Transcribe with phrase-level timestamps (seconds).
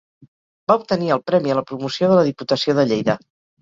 [0.71, 3.23] Va obtenir el Premi a la Promoció de la Diputació de Lleida.